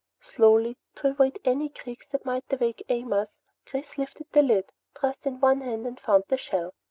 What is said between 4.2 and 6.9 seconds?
the lid, thrust in one hand and found the shell.